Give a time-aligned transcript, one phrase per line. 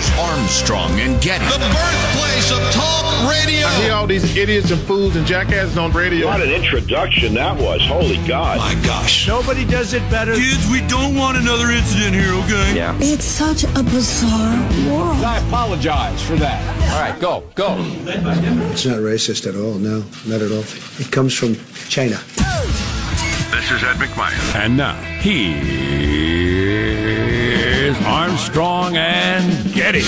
[0.00, 1.44] is Armstrong and Getty.
[1.44, 3.66] The birthplace of talk radio.
[3.66, 6.26] I hear all these idiots and fools and jackasses on radio.
[6.26, 7.84] What an introduction that was.
[7.84, 8.56] Holy God.
[8.58, 9.28] My gosh.
[9.28, 10.34] Nobody does it better.
[10.34, 12.74] Kids, we don't want another incident here, okay?
[12.74, 12.96] Yeah.
[13.00, 14.56] It's such a bizarre
[14.88, 15.22] world.
[15.22, 16.58] I apologize for that.
[16.92, 17.76] All right, go, go.
[18.72, 20.64] It's not racist at all, no, not at all.
[20.98, 21.56] It comes from
[21.90, 22.18] China.
[23.50, 24.54] This is Ed McMahon.
[24.56, 26.89] And now, here's
[28.04, 30.02] Armstrong and Getty.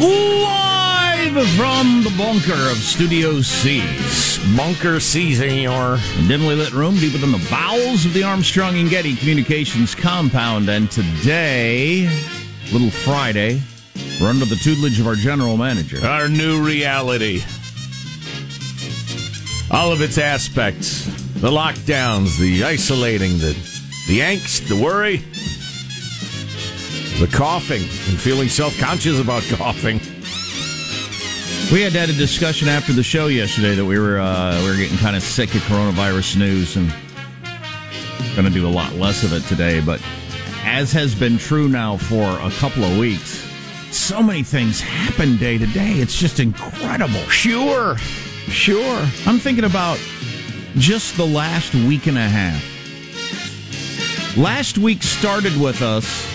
[0.00, 3.82] Live from the bunker of Studio C.
[4.56, 5.98] Bunker C, senor.
[6.28, 10.68] Dimly lit room deep within the bowels of the Armstrong and Getty Communications compound.
[10.68, 12.08] And today,
[12.72, 13.62] Little Friday,
[14.20, 16.04] we're under the tutelage of our general manager.
[16.04, 17.42] Our new reality.
[19.70, 21.21] All of its aspects.
[21.42, 23.52] The lockdowns, the isolating, the
[24.06, 25.16] the angst, the worry,
[27.18, 29.98] the coughing, and feeling self-conscious about coughing.
[31.72, 34.76] We had had a discussion after the show yesterday that we were uh, we were
[34.76, 36.94] getting kind of sick of coronavirus news and
[38.36, 39.80] going to do a lot less of it today.
[39.80, 40.00] But
[40.62, 43.44] as has been true now for a couple of weeks,
[43.90, 45.94] so many things happen day to day.
[45.94, 47.26] It's just incredible.
[47.30, 48.98] Sure, sure.
[49.26, 49.98] I'm thinking about
[50.76, 52.62] just the last week and a half.
[54.36, 56.26] Last week started with us.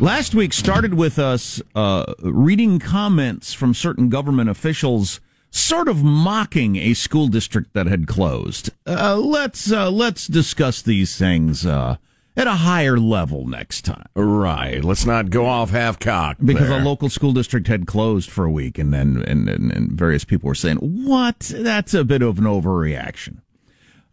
[0.00, 5.20] Last week started with us uh, reading comments from certain government officials,
[5.50, 8.70] sort of mocking a school district that had closed.
[8.86, 11.96] Uh, let's uh, let's discuss these things uh,
[12.36, 14.06] at a higher level next time.
[14.14, 14.82] Right.
[14.82, 16.44] Let's not go off half cocked.
[16.44, 16.80] Because there.
[16.80, 20.24] a local school district had closed for a week, and then and, and, and various
[20.24, 21.52] people were saying, "What?
[21.54, 23.38] That's a bit of an overreaction."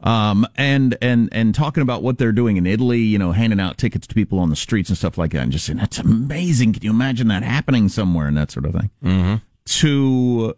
[0.01, 3.77] Um, and and and talking about what they're doing in Italy, you know, handing out
[3.77, 6.73] tickets to people on the streets and stuff like that, and just saying that's amazing.
[6.73, 8.89] Can you imagine that happening somewhere and that sort of thing?
[9.03, 9.35] Mm-hmm.
[9.65, 10.55] To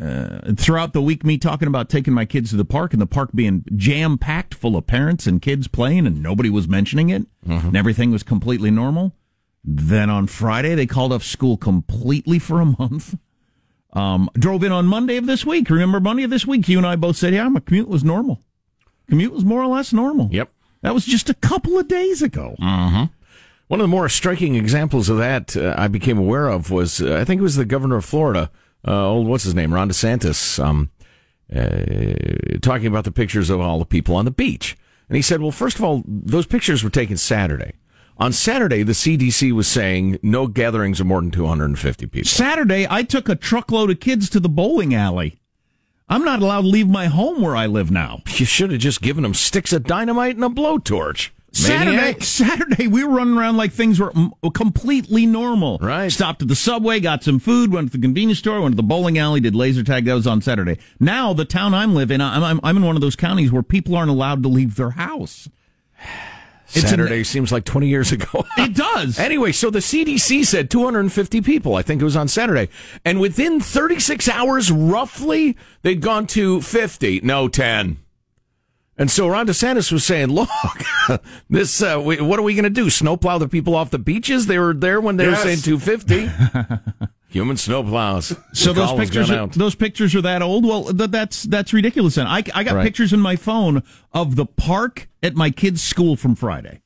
[0.00, 3.06] uh, throughout the week, me talking about taking my kids to the park and the
[3.06, 7.26] park being jam packed full of parents and kids playing, and nobody was mentioning it,
[7.46, 7.68] Mm-hmm.
[7.68, 9.12] and everything was completely normal.
[9.62, 13.16] Then on Friday, they called off school completely for a month.
[13.92, 15.70] Um, drove in on Monday of this week.
[15.70, 16.68] Remember Monday of this week?
[16.68, 18.40] You and I both said, "Yeah, my commute was normal.
[19.08, 20.50] Commute was more or less normal." Yep.
[20.82, 22.56] That was just a couple of days ago.
[22.60, 23.04] Mm-hmm.
[23.68, 27.16] One of the more striking examples of that uh, I became aware of was uh,
[27.20, 28.50] I think it was the governor of Florida,
[28.86, 30.90] uh, old what's his name, Ron DeSantis, um,
[31.54, 34.76] uh, talking about the pictures of all the people on the beach,
[35.08, 37.72] and he said, "Well, first of all, those pictures were taken Saturday.
[38.16, 42.28] On Saturday, the CDC was saying no gatherings of more than 250 people.
[42.28, 45.40] Saturday, I took a truckload of kids to the bowling alley.
[46.08, 48.22] I'm not allowed to leave my home where I live now.
[48.28, 52.22] You should have just given them sticks of dynamite and a blowtorch." Saturday, Maniac.
[52.22, 55.78] Saturday, we were running around like things were m- completely normal.
[55.80, 56.10] Right.
[56.10, 58.82] Stopped at the subway, got some food, went to the convenience store, went to the
[58.82, 60.04] bowling alley, did laser tag.
[60.04, 60.78] That was on Saturday.
[60.98, 63.94] Now, the town I'm living, I'm, I'm, I'm in one of those counties where people
[63.96, 65.48] aren't allowed to leave their house.
[66.68, 68.44] It's an- Saturday seems like 20 years ago.
[68.56, 69.18] It does.
[69.18, 71.74] Anyway, so the CDC said 250 people.
[71.76, 72.68] I think it was on Saturday.
[73.04, 77.20] And within 36 hours, roughly, they'd gone to 50.
[77.22, 77.98] No, 10.
[78.96, 80.48] And so Ron DeSantis was saying, look,
[81.50, 82.90] this, uh, we, what are we going to do?
[82.90, 84.46] Snowplow the people off the beaches?
[84.46, 85.44] They were there when they Yes.
[85.44, 86.30] were saying 250.
[87.30, 88.40] Human snowplows.
[88.56, 90.64] So The those pictures, are, those pictures are that old.
[90.64, 92.16] Well, th- that's that's ridiculous.
[92.16, 92.84] And I, I got Right.
[92.84, 93.82] pictures in my phone
[94.12, 96.80] of the park at my kid's school from Friday,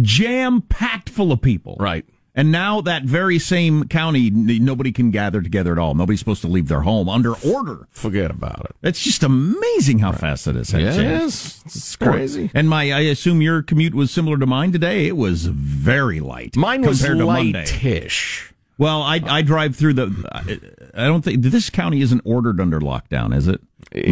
[0.00, 1.76] jam packed full of people.
[1.78, 2.06] Right.
[2.38, 5.96] And now that very same county, nobody can gather together at all.
[5.96, 7.88] Nobody's supposed to leave their home under order.
[7.90, 8.76] Forget about it.
[8.80, 10.72] It's just amazing how fast it is.
[10.72, 12.48] Yes, it's crazy.
[12.54, 15.08] And my, I assume your commute was similar to mine today.
[15.08, 16.56] It was very light.
[16.56, 17.64] Mine was compared to Monday.
[17.64, 18.52] lightish.
[18.78, 20.90] Well, I I drive through the.
[20.94, 23.60] I don't think this county isn't ordered under lockdown, is it?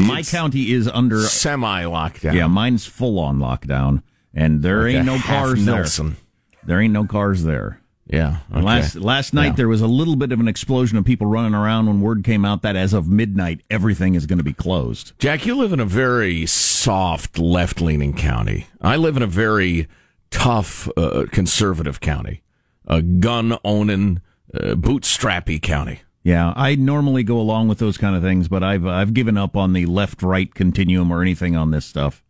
[0.05, 1.21] My county is under.
[1.21, 2.35] Semi lockdown.
[2.35, 4.03] Yeah, mine's full on lockdown,
[4.35, 5.77] and there Like ain't no cars there.
[5.77, 6.17] Nelson.
[6.65, 7.81] There ain't no cars there.
[8.09, 8.39] Yeah.
[8.53, 8.63] okay.
[8.63, 9.53] Last last night Yeah.
[9.55, 12.45] there was a little bit of an explosion of people running around when word came
[12.45, 15.13] out that as of midnight everything is going to be closed.
[15.19, 18.69] Jack, you live in a very soft left leaning county.
[18.81, 19.89] I live in a very
[20.31, 22.43] tough uh, conservative county,
[22.87, 24.21] a gun owning,
[24.55, 26.01] uh, bootstrappy county.
[26.23, 29.57] Yeah, I normally go along with those kind of things, but I've I've given up
[29.57, 32.23] on the left right continuum or anything on this stuff.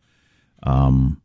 [0.63, 1.21] Um,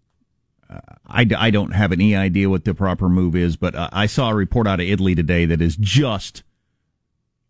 [1.08, 4.30] I, I don't have any idea what the proper move is, but uh, I saw
[4.30, 6.44] a report out of Italy today that is just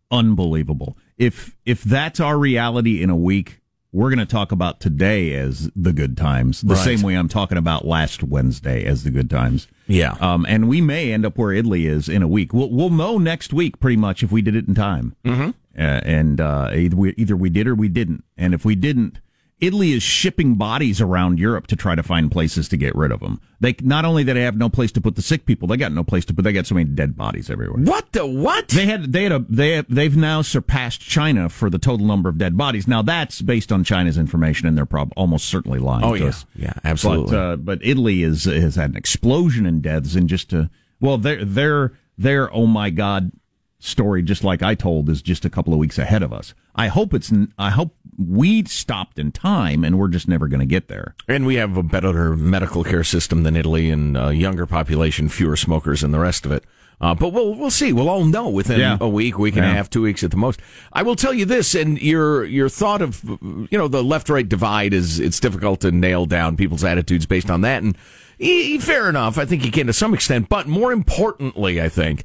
[0.10, 0.98] unbelievable.
[1.18, 5.70] If if that's our reality in a week, we're going to talk about today as
[5.76, 6.84] the good times, the Right.
[6.84, 9.68] same way I'm talking about last Wednesday as the good times.
[9.88, 10.16] Yeah.
[10.22, 12.54] Um, and we may end up where Italy is in a week.
[12.54, 15.16] We'll, we'll know next week pretty much if we did it in time.
[15.26, 15.50] Mm-hmm.
[15.78, 18.24] Uh, and uh, either, we, either we did or we didn't.
[18.38, 19.20] And if we didn't,
[19.62, 23.20] Italy is shipping bodies around Europe to try to find places to get rid of
[23.20, 23.40] them.
[23.60, 25.92] They not only that they have no place to put the sick people, they got
[25.92, 26.44] no place to put.
[26.44, 27.80] They got so many dead bodies everywhere.
[27.84, 28.70] What the what?
[28.70, 32.40] They had they had a they they've now surpassed China for the total number of
[32.40, 32.88] dead bodies.
[32.88, 36.04] Now that's based on China's information, and they're prob- almost certainly lying.
[36.04, 36.28] Oh, to yeah.
[36.28, 36.46] us.
[36.56, 37.32] Yeah, absolutely.
[37.32, 40.66] But, uh, but Italy is has had an explosion in deaths, and just uh
[41.00, 43.32] well, their their their oh my god
[43.78, 46.54] story, just like I told, is just a couple of weeks ahead of us.
[46.76, 50.66] I hope it's I hope we stopped in time, and we're just never going to
[50.66, 51.16] get there.
[51.28, 55.56] And we have a better medical care system than Italy and a younger population, fewer
[55.56, 56.64] smokers and the rest of it.
[57.00, 57.92] Uh, but we'll we'll see.
[57.92, 58.98] We'll all know within Yeah.
[59.02, 60.60] a week, week and a half, two weeks at the most.
[60.94, 64.48] I will tell you this, and your your thought of you know the left right
[64.48, 67.98] divide is it's difficult to nail down people's attitudes based on that, and
[68.38, 69.40] e- fair enough.
[69.40, 72.24] I think you can to some extent, but more importantly, I think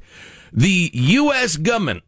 [0.53, 1.57] the U.S.
[1.57, 2.03] government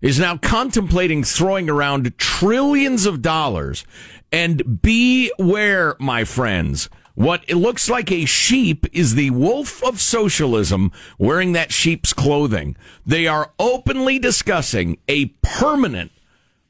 [0.00, 3.84] is now contemplating throwing around trillions of dollars.
[4.32, 6.88] And beware, my friends.
[7.14, 12.76] What it looks like a sheep is the wolf of socialism wearing that sheep's clothing.
[13.04, 16.12] They are openly discussing a permanent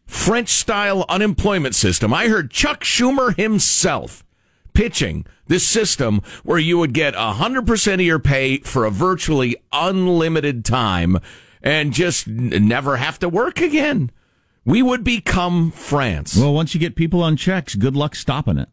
[0.07, 2.13] French style unemployment system.
[2.13, 4.25] I heard Chuck Schumer himself
[4.73, 10.65] pitching this system where you would get 100% of your pay for a virtually unlimited
[10.65, 11.19] time
[11.63, 14.11] and just n- never have to work again.
[14.65, 16.37] We would become France.
[16.37, 18.69] Well, once you get people on checks, good luck stopping it.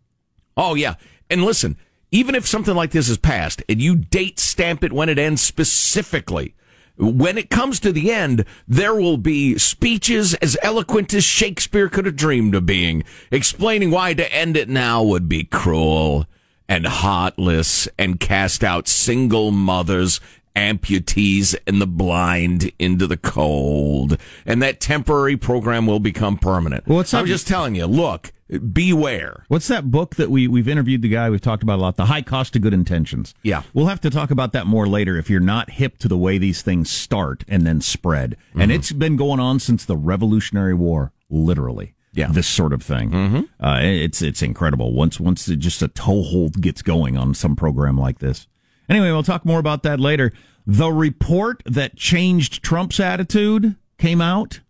[0.55, 0.95] Oh, yeah.
[1.29, 1.77] And listen,
[2.11, 5.41] even if something like this is passed and you date stamp it when it ends
[5.41, 6.55] specifically,
[6.97, 12.05] when it comes to the end, there will be speeches as eloquent as Shakespeare could
[12.05, 16.25] have dreamed of being, explaining why to end it now would be cruel
[16.67, 20.19] and heartless and cast out single mothers
[20.57, 26.87] amputees and the blind into the cold, and that temporary program will become permanent.
[26.87, 27.85] Well, I'm just telling you.
[27.85, 28.31] Look,
[28.73, 29.45] beware.
[29.49, 31.95] What's that book that we we've interviewed the guy we've talked about a lot?
[31.95, 33.35] The High Cost of Good Intentions.
[33.43, 33.61] Yeah.
[33.73, 35.17] we'll have to talk about that more later.
[35.17, 38.91] If you're not hip to the way these things start and then spread, and it's
[38.91, 41.93] been going on since the Revolutionary War, literally.
[42.13, 42.29] Yeah.
[42.31, 43.11] this sort of thing.
[43.11, 43.63] Mm-hmm.
[43.63, 44.91] Uh, it's it's incredible.
[44.91, 48.47] Once once it just a toehold gets going on some program like this.
[48.89, 50.31] Anyway, we'll talk more about that later.
[50.65, 54.61] The report that changed Trump's attitude came out.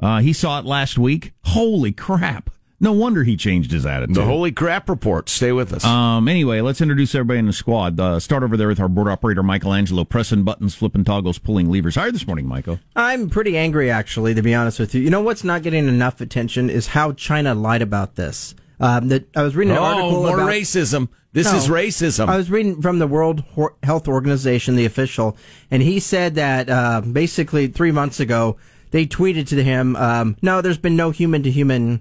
[0.00, 1.32] Uh, he saw it last week.
[1.44, 2.50] Holy crap!
[2.80, 4.16] No wonder he changed his attitude.
[4.16, 5.28] The Holy Crap Report.
[5.28, 5.84] Stay with us.
[5.84, 7.98] Um, anyway, let's introduce everybody in the squad.
[7.98, 11.94] Uh, start over there with our board operator, Michelangelo, pressing buttons, flipping toggles, pulling levers.
[11.94, 12.80] How are you this morning, Michael?
[12.94, 15.00] I'm pretty angry, actually, to be honest with you.
[15.00, 18.54] You know what's not getting enough attention is how China lied about this.
[18.80, 21.08] Um, that I was reading an oh, article more about racism.
[21.34, 21.58] This No.
[21.58, 22.28] is racism.
[22.28, 23.44] I was reading from the World
[23.82, 25.36] Health Organization, the official,
[25.70, 28.56] and he said that uh, basically three months ago
[28.92, 32.00] they tweeted to him, um, "No, there's been no human to human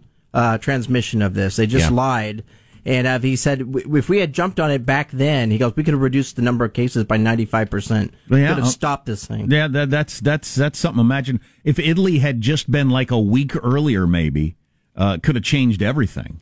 [0.61, 1.55] transmission of this.
[1.55, 1.95] They just Yeah.
[1.95, 2.43] lied."
[2.85, 5.73] And uh, he said, "W- if we had jumped on it back then, he goes,
[5.75, 8.13] we could have reduced the number of cases by 95 percent.
[8.29, 10.99] We Yeah, could have uh, stopped this thing." Yeah, that, that's that's that's something.
[10.99, 14.57] Imagine if Italy had just been like a week earlier, maybe
[14.97, 16.41] uh, could have changed everything.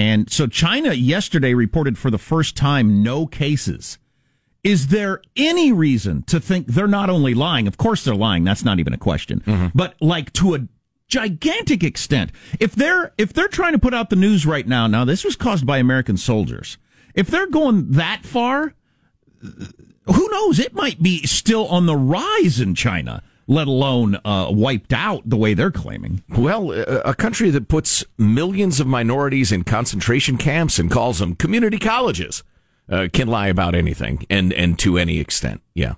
[0.00, 3.98] And so China yesterday reported for the first time no cases.
[4.64, 7.66] Is there any reason to think they're not only lying?
[7.66, 8.42] Of course they're lying.
[8.42, 9.40] That's not even a question.
[9.40, 9.66] Mm-hmm.
[9.74, 10.66] But like to a
[11.06, 12.32] gigantic extent.
[12.58, 15.36] If they're if they're trying to put out the news right now, now this was
[15.36, 16.78] caused by American soldiers.
[17.14, 18.72] If they're going that far,
[19.42, 20.58] who knows?
[20.58, 25.36] It might be still on the rise in China, let alone uh, wiped out the
[25.36, 26.22] way they're claiming.
[26.28, 31.34] Well, a a country that puts millions of minorities in concentration camps and calls them
[31.34, 32.42] community colleges
[32.90, 35.62] uh, can lie about anything and, and to any extent.
[35.74, 35.94] Yeah.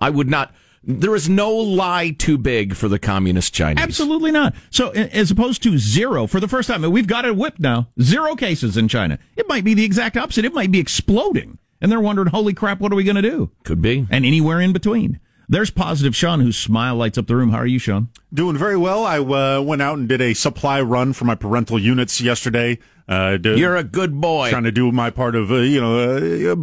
[0.00, 0.54] I would not.
[0.84, 3.82] There is no lie too big for the communist Chinese.
[3.82, 4.54] Absolutely not.
[4.70, 7.88] So, as opposed to zero for the first time, we've got it whipped now.
[8.00, 9.18] Zero cases in China.
[9.36, 10.44] It might be the exact opposite.
[10.44, 13.50] It might be exploding, and they're wondering, "Holy crap, what are we going to do?"
[13.64, 14.06] Could be.
[14.10, 15.20] And anywhere in between.
[15.52, 17.50] There's positive Sean, whose smile lights up the room.
[17.50, 18.08] How are you, Sean?
[18.32, 19.04] Doing very well.
[19.04, 22.78] I uh, went out and did a supply run for my parental units yesterday.
[23.06, 24.48] Uh, to- You're a good boy.
[24.48, 26.56] Trying to do my part of uh, you know uh, uh,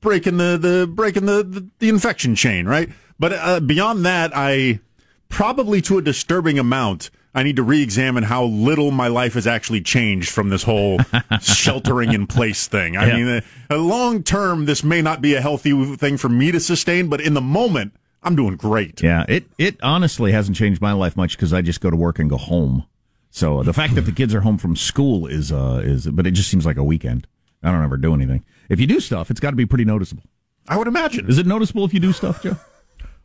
[0.00, 2.88] breaking the, the breaking the, the the infection chain, right?
[3.16, 4.80] But uh, beyond that, I
[5.28, 7.10] probably to a disturbing amount.
[7.36, 10.98] I need to re-examine how little my life has actually changed from this whole
[11.40, 12.96] sheltering in place thing.
[12.96, 13.16] I Yeah.
[13.24, 17.08] mean, uh, long term, this may not be a healthy thing for me to sustain,
[17.08, 19.02] but in the moment, I'm doing great.
[19.02, 22.18] Yeah, it it honestly hasn't changed my life much because I just go to work
[22.18, 22.86] and go home.
[23.30, 26.32] So the fact that the kids are home from school is uh is, but it
[26.32, 27.26] just seems like a weekend.
[27.62, 28.44] I don't ever do anything.
[28.68, 30.24] If you do stuff, it's got to be pretty noticeable.
[30.68, 31.28] I would imagine.
[31.28, 32.56] Is it noticeable if you do stuff, Joe?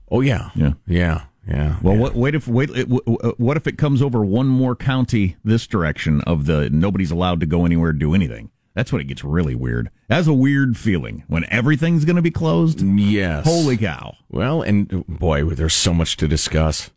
[0.10, 0.74] Oh yeah, Yeah.
[0.88, 1.78] yeah, yeah.
[1.82, 4.76] Well, what wait if wait it, w- w- what if it comes over one more
[4.76, 8.50] county this direction of the nobody's allowed to go anywhere to do anything?
[8.78, 9.90] That's when it gets really weird.
[10.08, 12.80] That's a weird feeling when everything's going to be closed.
[12.80, 13.44] Yes.
[13.44, 14.16] Holy cow!
[14.30, 16.92] Well, and boy, there's so much to discuss.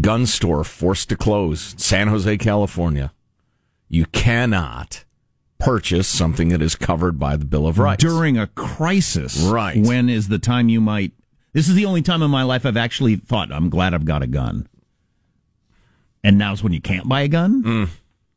[0.00, 3.12] Gun store forced to close, San Jose, California.
[3.90, 5.04] You cannot
[5.58, 8.02] purchase something that is covered by the Bill of Rights.
[8.02, 9.76] During a crisis, Right.
[9.76, 11.12] When is the time you might?
[11.52, 14.22] This is the only time in my life I've actually thought I'm glad I've got
[14.22, 14.66] a gun.
[16.24, 17.62] And now's when you can't buy a gun.
[17.62, 17.88] Mm.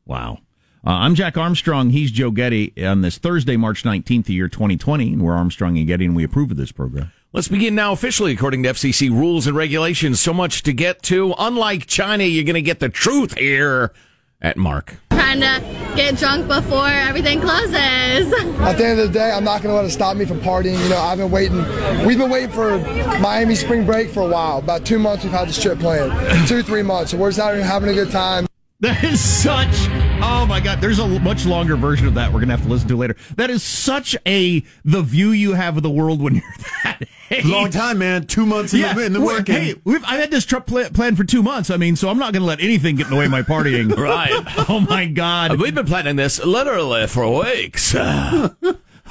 [0.04, 0.40] Wow.
[0.86, 1.90] Uh, I'm Jack Armstrong.
[1.90, 5.14] He's Joe Getty on this Thursday, March 19th, the year 2020.
[5.14, 7.10] And we're Armstrong and Getty, and we approve of this program.
[7.32, 10.20] Let's begin now officially according to FCC rules and regulations.
[10.20, 11.34] So much to get to.
[11.40, 13.92] Unlike China, you're going to get the truth here
[14.40, 14.94] at Mark.
[15.10, 15.60] Trying to
[15.96, 18.32] get drunk before everything closes.
[18.60, 20.38] At the end of the day, I'm not going to let it stop me from
[20.40, 20.80] partying.
[20.80, 21.64] You know, I've been waiting.
[22.06, 22.78] We've been waiting for
[23.18, 24.58] Miami spring break for a while.
[24.58, 26.46] About two months we've had this trip planned.
[26.46, 27.10] Two, three months.
[27.10, 28.46] So we're just out here having a good time.
[28.78, 29.88] That is such.
[30.18, 30.80] Oh my God!
[30.80, 33.16] There's a much longer version of that we're gonna have to listen to later.
[33.36, 36.42] That is such a the view you have of the world when you're
[36.84, 37.44] that age.
[37.44, 38.26] Long time, man.
[38.26, 39.54] Two months in the, in the working.
[39.54, 41.70] Hey, we've, I've had this trip pla- planned for two months.
[41.70, 43.42] I mean, so I'm not going to let anything get in the way of my
[43.42, 43.94] partying.
[44.06, 44.30] Right.
[44.68, 45.60] Oh my God.
[45.60, 47.94] We've been planning this literally for weeks.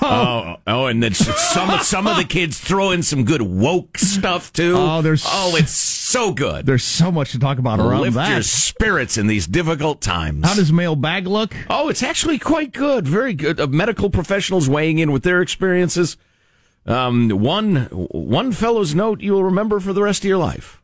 [0.01, 4.51] Oh, oh, and then some some of the kids throw in some good woke stuff
[4.53, 4.75] too.
[4.77, 6.65] Oh, there's oh, it's so good.
[6.65, 8.31] There's so much to talk about around Lift that.
[8.31, 10.45] your spirits in these difficult times.
[10.45, 11.55] How does mailbag look?
[11.69, 13.07] Oh, it's actually quite good.
[13.07, 13.59] Very good.
[13.59, 16.17] Uh, medical professionals weighing in with their experiences.
[16.85, 20.81] Um, one one fellow's note you will remember for the rest of your life.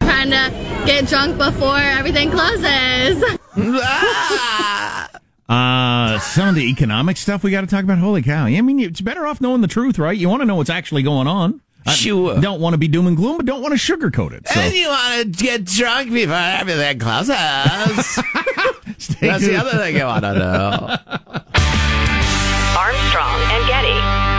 [0.00, 0.50] Trying to
[0.86, 3.22] get drunk before everything closes.
[5.48, 7.98] Uh, some of the economic stuff we got to talk about.
[7.98, 8.46] Holy cow!
[8.46, 10.16] I mean, it's better off knowing the truth, right?
[10.16, 11.60] You want to know what's actually going on.
[11.92, 12.40] Sure.
[12.40, 14.48] Don't want to be doom and gloom, but don't want to sugarcoat it.
[14.48, 17.28] So And you want to get drunk before everything closes.
[19.20, 20.96] That's the other thing you want to know.
[22.76, 24.35] Armstrong and Getty.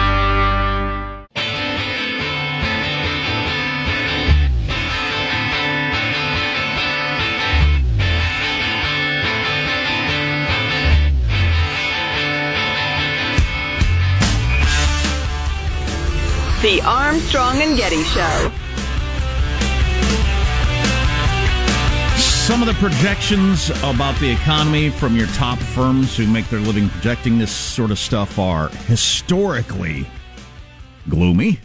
[16.63, 18.51] The Armstrong and Getty Show.
[22.17, 26.89] Some of the projections about the economy from your top firms who make their living
[26.89, 30.07] projecting this sort of stuff are historically
[31.07, 31.59] gloomy.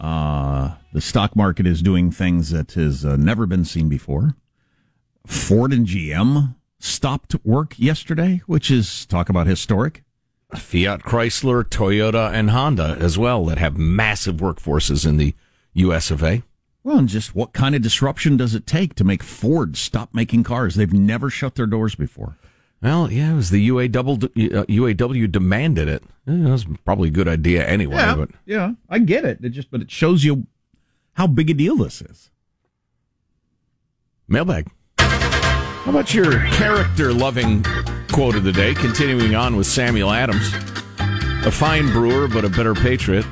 [0.00, 4.36] Uh, the stock market is doing things that has uh, never been seen before.
[5.26, 10.02] Ford and GM stopped work yesterday, which is talk about historic.
[10.58, 15.34] Fiat, Chrysler, Toyota, and Honda as well that have massive workforces in the
[15.74, 16.10] U.S.
[16.10, 16.42] of A.
[16.82, 20.44] Well, and just what kind of disruption does it take to make Ford stop making
[20.44, 20.74] cars?
[20.74, 22.36] They've never shut their doors before.
[22.82, 26.02] Well, yeah, it was the UAW, uh, UAW demanded it.
[26.28, 27.96] Eh, That was probably a good idea anyway.
[27.96, 29.38] Yeah, But yeah, I get it.
[29.42, 30.46] It just, but it shows you
[31.14, 32.28] how big a deal this is.
[34.28, 34.70] Mailbag.
[34.98, 37.62] How about your character loving
[38.12, 38.74] quote of the day?
[38.74, 40.52] Continuing on with Samuel Adams,
[41.46, 43.26] a fine brewer, but a better patriot.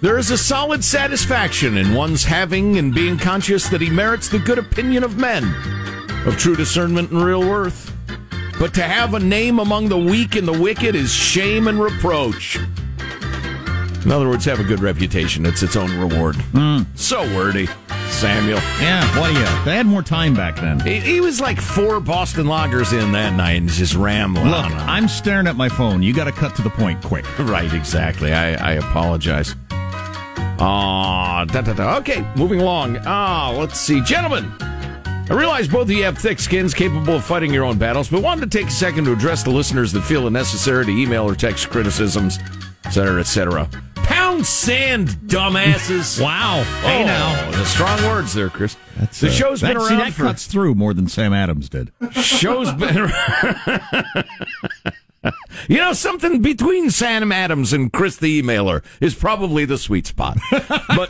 [0.00, 4.38] There is a solid satisfaction in one's having and being conscious that he merits the
[4.38, 5.44] good opinion of men,
[6.26, 7.92] of true discernment and real worth.
[8.58, 12.58] But to have a name among the weak and the wicked is shame and reproach.
[14.04, 15.44] In other words, have a good reputation.
[15.44, 16.36] It's its own reward.
[16.36, 16.82] Hmm.
[16.94, 17.68] So wordy,
[18.10, 18.58] Samuel.
[18.80, 19.64] Yeah, what do you?
[19.64, 20.80] They had more time back then.
[20.80, 24.64] He, he was like four Boston Lagers in that night and just rambling Look.
[24.72, 26.02] I'm staring at my phone.
[26.02, 27.24] You got to cut to the point quick.
[27.46, 28.32] Right, exactly.
[28.32, 29.54] I, I apologize.
[30.58, 31.96] Ah, da, da, da.
[31.98, 32.98] Okay, moving along.
[33.06, 34.00] Ah, let's see.
[34.00, 38.08] Gentlemen, I realize both of you have thick skins capable of fighting your own battles,
[38.08, 40.90] but wanted to take a second to address the listeners that feel it necessary to
[40.90, 42.38] email or text criticisms,
[42.84, 43.68] etc., etc.
[44.26, 46.20] Pound sand, dumbasses.
[46.22, 46.64] wow.
[46.82, 47.50] Hey, Oh, now.
[47.52, 48.76] The strong words there, Chris.
[48.96, 51.32] That's, the uh, show's been that, see, around that for cuts through more than Sam
[51.32, 51.92] Adams did.
[52.10, 53.08] Show's been.
[55.68, 60.38] you know, something between Sam Adams and Chris the emailer is probably the sweet spot.
[60.50, 61.08] But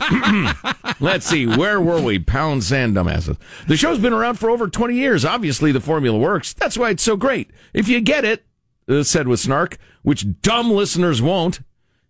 [0.99, 2.19] let's see, where were we?
[2.19, 3.39] Pound sand dumbasses.
[3.67, 5.25] The show's been around for over 20 years.
[5.25, 6.53] Obviously, the formula works.
[6.53, 7.49] That's why it's so great.
[7.73, 8.45] If you get it,
[8.87, 11.61] uh, said with snark, which dumb listeners won't.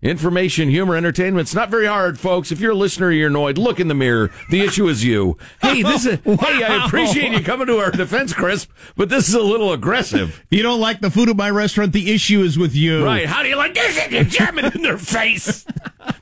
[0.04, 1.42] Information, humor, entertainment.
[1.42, 2.52] It's not very hard, folks.
[2.52, 3.58] If you're a listener, you're annoyed.
[3.58, 4.30] Look in the mirror.
[4.52, 5.40] The issue is you.
[5.60, 6.20] Hey, this is.
[6.48, 10.30] Hey, I appreciate you coming to our defense, Chris, but this is a little aggressive.
[10.30, 11.94] If you don't like the food at my restaurant.
[11.94, 13.04] the issue is with you.
[13.04, 13.26] Right?
[13.26, 14.12] How do you like this?
[14.12, 15.66] You jam it in their face,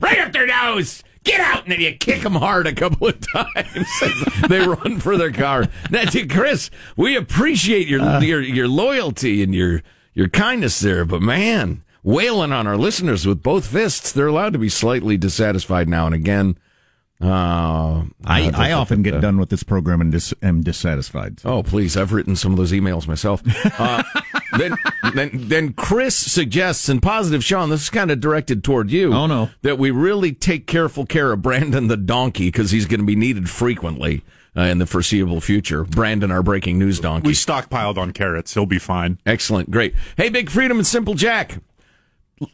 [0.00, 1.02] right up their nose.
[1.24, 3.88] Get out, and then you kick them hard a couple of times.
[4.48, 5.66] they run for their car.
[5.90, 8.20] Now, to Chris, we appreciate your uh.
[8.20, 9.82] your your loyalty and your
[10.14, 14.12] your kindness there, but man, wailing on our listeners with both fists.
[14.12, 16.56] They're allowed to be slightly dissatisfied now and again.
[17.20, 21.40] Uh, I, uh, I often get done with this program and dis- am dissatisfied.
[21.46, 21.96] Oh, please!
[21.96, 23.42] I've written some of those emails myself.
[23.78, 24.02] Uh,
[24.58, 24.74] then,
[25.14, 29.12] then, then Chris suggests, and positive, Sean, this is kind of directed toward you.
[29.12, 29.50] Oh, no.
[29.62, 33.16] that we really take careful care of Brandon the donkey because he's going to be
[33.16, 34.22] needed frequently
[34.56, 35.84] uh, in the foreseeable future.
[35.84, 37.26] Brandon, our breaking news donkey.
[37.26, 38.54] We stockpiled on carrots.
[38.54, 39.18] He'll be fine.
[39.26, 39.94] Excellent, great.
[40.16, 41.58] Hey, Big Freedom and Simple Jack.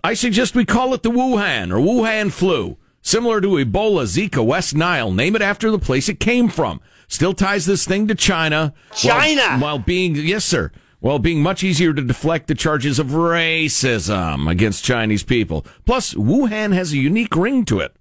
[0.04, 4.76] I suggest we call it the Wuhan or Wuhan flu, similar to Ebola, Zika, West
[4.76, 5.10] Nile.
[5.10, 6.80] Name it after the place it came from.
[7.08, 8.74] Still ties this thing to China.
[8.94, 9.42] China!
[9.42, 14.48] While, while being, yes, sir, while being much easier to deflect the charges of racism
[14.48, 15.66] against Chinese people.
[15.84, 17.94] Plus, Wuhan has a unique ring to it.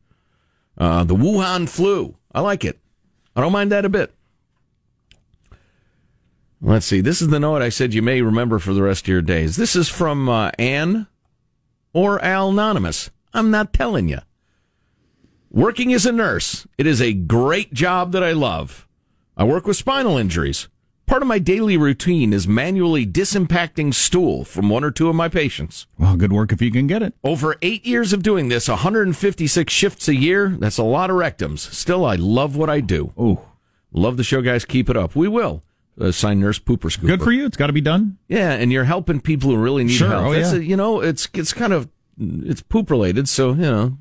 [0.77, 2.15] Uh, the Wuhan flu.
[2.31, 2.79] I like it.
[3.35, 4.13] I don't mind that a bit.
[6.61, 7.01] Let's see.
[7.01, 9.55] This is the note I said you may remember for the rest of your days.
[9.55, 11.07] This is from uh, Anne
[11.93, 13.09] or Al Anonymous.
[13.33, 14.19] I'm not telling you.
[15.49, 18.87] Working as a nurse, it is a great job that I love.
[19.35, 20.67] I work with spinal injuries.
[21.05, 25.27] Part of my daily routine is manually disimpacting stool from one or two of my
[25.27, 25.87] patients.
[25.97, 27.13] Well, good work if you can get it.
[27.23, 31.59] Over eight years of doing this, 156 shifts a year, that's a lot of rectums.
[31.59, 33.11] Still, I love what I do.
[33.17, 33.45] Oh,
[33.93, 34.63] Love the show, guys.
[34.63, 35.15] Keep it up.
[35.15, 35.63] We will.
[35.99, 37.07] Uh, sign Nurse Pooper Scooper.
[37.07, 37.45] good for you.
[37.45, 38.17] It's got to be done.
[38.27, 40.27] Yeah, and you're helping people who really need Sure, help.
[40.27, 40.59] oh, That's yeah.
[40.59, 43.97] a, you know, it's it's kind of it's poop related, so you know,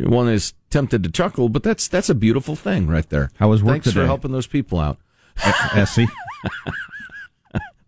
[0.00, 3.30] one is tempted to chuckle, but that's that's a beautiful thing right there.
[3.36, 4.06] How was work Thanks for today?
[4.06, 4.98] helping those people out.
[5.74, 6.06] Essie.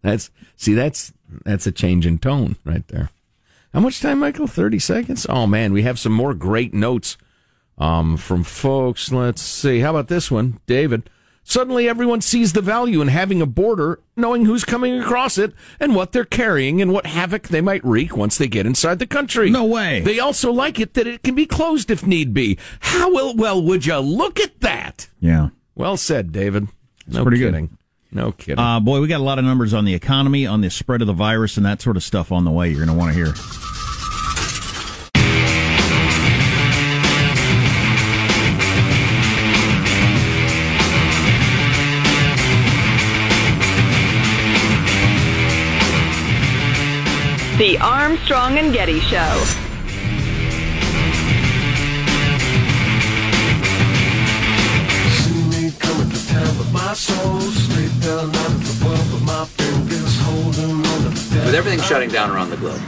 [0.02, 1.12] That's see, that's
[1.44, 3.10] that's a change in tone right there.
[3.72, 4.48] How much time, Michael?
[4.48, 5.26] Thirty seconds.
[5.28, 7.16] Oh man, we have some more great notes
[7.78, 9.78] Um, from folks, let's see.
[9.80, 11.08] How about this one, David?
[11.44, 15.94] Suddenly, everyone sees the value in having a border, knowing who's coming across it and
[15.94, 19.50] what they're carrying and what havoc they might wreak once they get inside the country.
[19.50, 20.00] No way.
[20.00, 22.58] They also like it that it can be closed if need be.
[22.80, 25.08] How well, well would you look at that?
[25.20, 25.48] Yeah.
[25.74, 26.68] Well said, David.
[27.08, 27.52] No pretty good.
[27.52, 27.78] kidding.
[28.12, 28.58] No kidding.
[28.58, 31.06] Uh, boy, we got a lot of numbers on the economy, on the spread of
[31.06, 32.68] the virus, and that sort of stuff on the way.
[32.68, 33.71] You're going to want to hear.
[47.62, 49.38] The Armstrong and Getty Show.
[61.38, 62.82] With everything shutting down around the globe,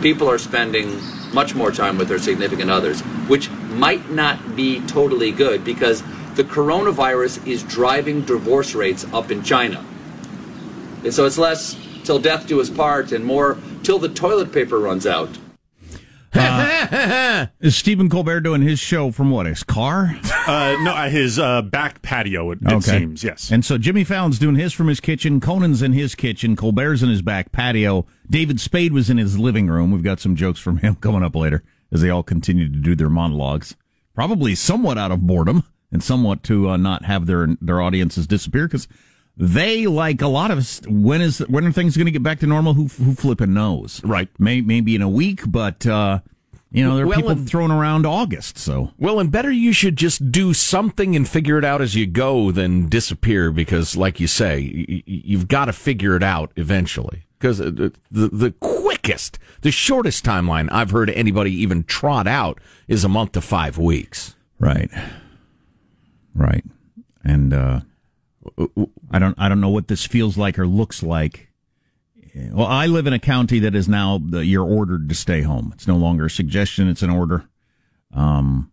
[0.00, 0.98] people are spending
[1.34, 6.02] much more time with their significant others, which might not be totally good because
[6.36, 9.84] the coronavirus is driving divorce rates up in China.
[11.04, 14.78] And so it's less till death do us part and more till the toilet paper
[14.78, 15.38] runs out.
[17.60, 20.16] Is Stephen Colbert doing his show from what, his car?
[20.46, 22.52] Uh, no, uh, his uh, back patio.
[22.52, 23.50] It, it seems yes.
[23.50, 25.40] And so Jimmy Fallon's doing his from his kitchen.
[25.40, 26.54] Conan's in his kitchen.
[26.54, 28.06] Colbert's in his back patio.
[28.28, 29.90] David Spade was in his living room.
[29.90, 32.94] We've got some jokes from him coming up later as they all continue to do
[32.94, 33.74] their monologues.
[34.14, 38.68] Probably somewhat out of boredom and somewhat to uh, not have their their audiences disappear
[38.68, 38.86] because
[39.42, 40.82] they like a lot of us.
[40.86, 42.74] When is when are things going to get back to normal?
[42.74, 44.00] Who who flipping knows?
[44.04, 44.28] Right.
[44.38, 46.20] May, maybe in a week, but uh,
[46.70, 48.58] you know there are Well, people and- throwing around August.
[48.58, 52.06] So Well, and better you should just do something and figure it out as you
[52.06, 56.52] go than disappear because, like you say, y- y- you've got to figure it out
[56.56, 57.24] eventually.
[57.38, 63.02] Because the, the the quickest, the shortest timeline I've heard anybody even trot out is
[63.04, 64.36] a month to five weeks.
[64.58, 64.90] Right.
[66.34, 66.64] Right.
[67.24, 67.80] And uh,
[69.10, 71.48] I don't I don't know what this feels like or looks like.
[72.34, 75.72] Well, I live in a county that is now the, you're ordered to stay home.
[75.74, 77.48] It's no longer a suggestion; it's an order.
[78.14, 78.70] Um,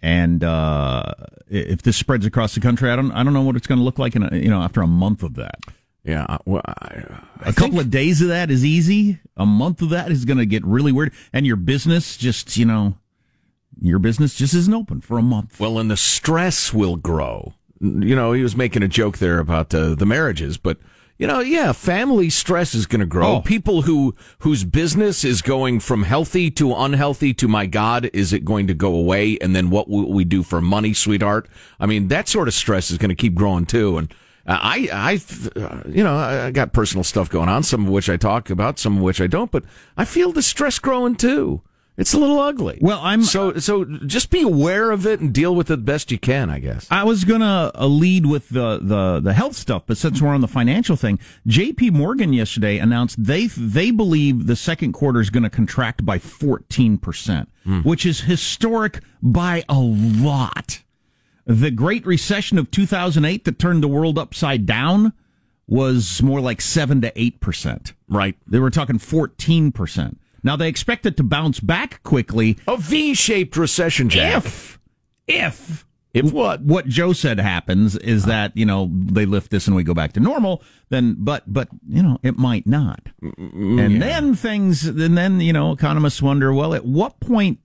[0.00, 1.14] and uh,
[1.48, 3.84] if this spreads across the country, I don't I don't know what it's going to
[3.84, 5.60] look like in a, you know after a month of that.
[6.04, 9.18] Yeah, well, I, a couple of days of that is easy.
[9.36, 12.64] A month of that is going to get really weird, and your business just you
[12.64, 12.96] know
[13.80, 15.58] your business just isn't open for a month.
[15.58, 17.54] Well, and the stress will grow.
[17.80, 20.78] You know, he was making a joke there about uh, the marriages, but
[21.18, 23.36] you know, yeah, family stress is going to grow.
[23.36, 23.40] Oh.
[23.40, 28.44] People who whose business is going from healthy to unhealthy to my God, is it
[28.44, 29.38] going to go away?
[29.38, 31.48] And then what will we do for money, sweetheart?
[31.80, 33.96] I mean, that sort of stress is going to keep growing too.
[33.96, 34.12] And
[34.46, 38.18] uh, I, I, you know, I got personal stuff going on, some of which I
[38.18, 39.64] talk about, some of which I don't, but
[39.96, 41.62] I feel the stress growing too.
[41.96, 42.78] It's a little ugly.
[42.82, 43.84] Well, I'm so so.
[43.84, 46.50] Just be aware of it and deal with it best you can.
[46.50, 46.86] I guess.
[46.90, 50.42] I was gonna uh, lead with the, the the health stuff, but since we're on
[50.42, 51.90] the financial thing, J.P.
[51.90, 56.98] Morgan yesterday announced they they believe the second quarter is going to contract by fourteen
[56.98, 57.48] percent,
[57.82, 60.82] which is historic by a lot.
[61.46, 65.14] The Great Recession of two thousand eight that turned the world upside down
[65.66, 67.94] was more like seven to eight percent.
[68.06, 68.36] Right.
[68.46, 70.20] They were talking fourteen percent.
[70.46, 72.56] Now they expect it to bounce back quickly.
[72.68, 74.44] A V-shaped recession, Jack.
[74.44, 74.78] If
[75.26, 78.30] if if what what Joe said happens is uh-huh.
[78.30, 80.62] that you know they lift this and we go back to normal.
[80.88, 83.98] Then, but but you know it might not, and yeah.
[83.98, 84.86] then things.
[84.86, 86.54] And then you know economists wonder.
[86.54, 87.58] Well, at what point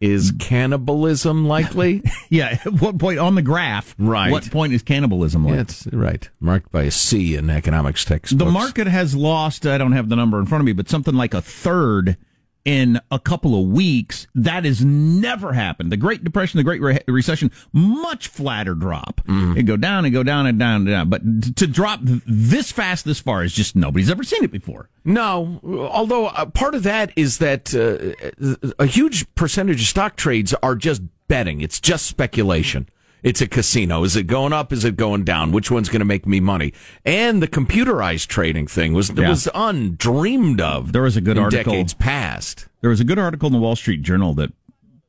[0.00, 0.40] is mm.
[0.40, 2.02] cannibalism likely?
[2.30, 3.94] yeah, at what point on the graph?
[3.98, 4.32] Right.
[4.32, 5.56] What point is cannibalism likely?
[5.56, 6.28] Yeah, it's right.
[6.40, 8.44] Marked by a C in economics textbooks.
[8.44, 11.14] The market has lost, I don't have the number in front of me, but something
[11.14, 12.16] like a third
[12.64, 14.26] in a couple of weeks.
[14.34, 15.90] That has never happened.
[15.90, 19.20] The Great Depression, the Great Re- Recession, much flatter drop.
[19.56, 21.08] It go down and go down and down and down.
[21.08, 24.88] But to drop this fast, this far, is just nobody's ever seen it before.
[25.04, 25.60] No,
[25.92, 30.74] although uh, part of that is that uh, a huge percentage of stock trades are
[30.74, 31.60] just betting.
[31.60, 32.88] It's just speculation.
[33.22, 34.04] It's a casino.
[34.04, 34.72] Is it going up?
[34.72, 35.52] Is it going down?
[35.52, 36.72] Which one's going to make me money?
[37.04, 39.28] And the computerized trading thing was Yeah.
[39.28, 40.92] was undreamed of.
[40.92, 42.66] There was a good in article decades past.
[42.80, 44.52] There was a good article in the Wall Street Journal that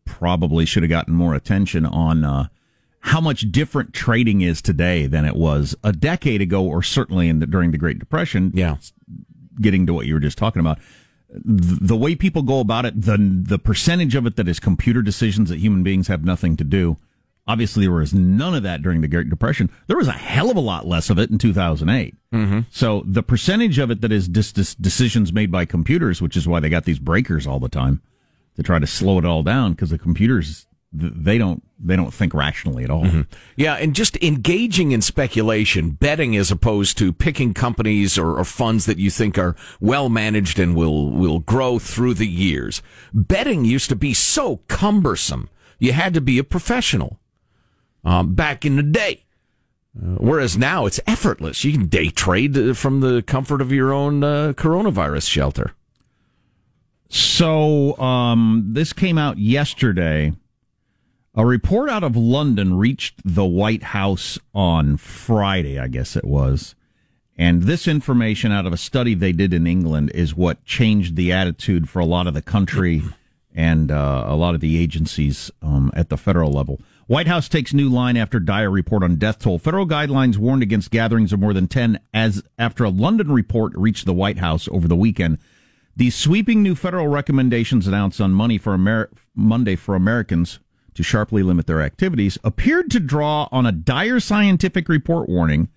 [0.06, 2.48] probably should have gotten more attention on uh,
[3.02, 7.40] how much different trading is today than it was a decade ago, or certainly in
[7.40, 8.52] the, during the Great Depression.
[8.54, 8.76] Yeah,
[9.62, 10.80] getting to what you were just talking about.
[11.34, 15.02] The, the way people go about it, the the percentage of it that is computer
[15.02, 16.98] decisions that human beings have nothing to do.
[17.48, 19.70] Obviously, there was none of that during the Great Depression.
[19.88, 22.16] There was a hell of a lot less of it in 2008.
[22.34, 22.60] Mm-hmm.
[22.70, 26.48] So the percentage of it that is just dis- decisions made by computers, which is
[26.48, 28.02] why they got these breakers all the time
[28.56, 32.34] to try to slow it all down because the computers they don't they don't think
[32.34, 33.06] rationally at all.
[33.06, 33.22] Mm-hmm.
[33.56, 38.86] Yeah, and just engaging in speculation, betting as opposed to picking companies or, or, funds
[38.86, 42.82] that you think are well managed and will will grow through the years.
[43.14, 45.50] Betting used to be so cumbersome.
[45.80, 47.21] You had to be a professional
[48.04, 49.24] um, back in the day.
[49.98, 51.64] Uh, whereas now it's effortless.
[51.64, 55.74] You can day trade uh, from the comfort of your own uh, coronavirus shelter.
[57.10, 60.32] So um, this came out yesterday.
[61.36, 66.76] A report out of London reached the White House on Friday, I guess it was.
[67.38, 71.32] And this information out of a study they did in England is what changed the
[71.32, 73.02] attitude for a lot of the country
[73.54, 76.80] and uh, a lot of the agencies um, at the federal level.
[77.12, 79.60] White House takes new line after dire report on death toll.
[79.60, 84.06] Federal guidelines warned against gatherings of more than 10 as after a London report reached
[84.06, 85.38] the White House over the weekend.
[85.94, 90.60] These sweeping new federal recommendations announced on money for Amer- Monday for Americans
[90.94, 95.68] to sharply limit their activities appeared to draw on a dire scientific report warning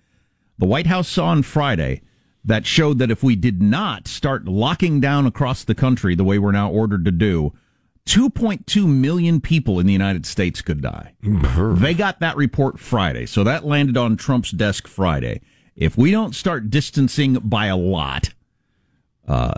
[0.57, 2.01] the White House saw on Friday
[2.45, 6.39] that showed that if we did not start locking down across the country the way
[6.39, 7.51] we're now ordered to do,
[8.07, 11.13] 2.2 million people in the United States could die.
[11.75, 13.25] they got that report Friday.
[13.25, 15.41] So that landed on Trump's desk Friday.
[15.75, 18.33] If we don't start distancing by a lot,
[19.27, 19.53] a uh,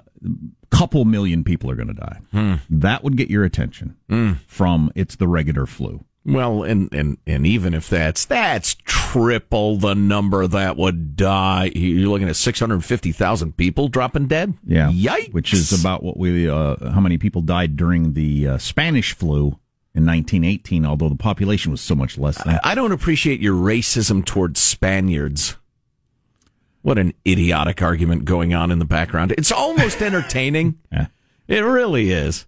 [0.72, 2.20] couple million people are going to die.
[2.32, 2.56] Hmm.
[2.70, 4.34] That would get your attention hmm.
[4.48, 6.04] from it's the regular flu.
[6.28, 12.10] Well, and, and, and even if that's that's triple the number that would die, you're
[12.10, 14.54] looking at six hundred fifty thousand people dropping dead.
[14.66, 15.32] Yeah, yikes!
[15.32, 19.58] Which is about what we uh, how many people died during the uh, Spanish flu
[19.96, 20.86] in 1918.
[20.86, 22.44] Although the population was so much less.
[22.44, 22.56] Than.
[22.56, 25.56] I, I don't appreciate your racism towards Spaniards.
[26.82, 29.34] What an idiotic argument going on in the background.
[29.38, 30.78] It's almost entertaining.
[30.92, 31.08] yeah.
[31.48, 32.46] It really is.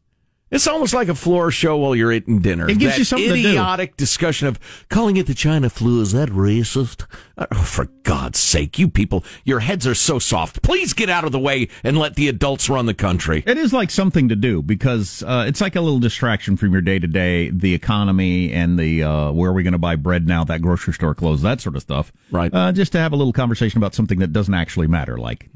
[0.52, 2.68] It's almost like a floor show while you're eating dinner.
[2.68, 4.60] It gives that you something idiotic discussion of
[4.90, 6.02] calling it the China flu.
[6.02, 7.06] Is that racist?
[7.38, 10.64] Oh, for God's sake, you people, your heads are so soft.
[10.64, 13.44] Please get out of the way and let the adults run the country.
[13.46, 16.82] It is like something to do because uh, it's like a little distraction from your
[16.82, 20.28] day to day, the economy and the uh, where are we going to buy bread
[20.28, 20.44] now?
[20.44, 22.12] That grocery store closed, that sort of stuff.
[22.32, 22.52] Right.
[22.54, 25.50] Uh, just to have a little conversation about something that doesn't actually matter, like